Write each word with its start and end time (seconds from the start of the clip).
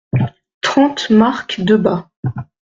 trente 0.61 1.11
marque 1.11 1.61
Debat 1.63 2.09